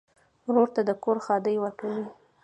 ورور 0.47 0.67
ته 0.75 0.81
د 0.87 0.91
کور 1.03 1.17
ښادي 1.25 1.55
ورکوې. 1.63 2.03